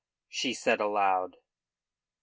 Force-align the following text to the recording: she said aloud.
she 0.27 0.51
said 0.51 0.81
aloud. 0.81 1.35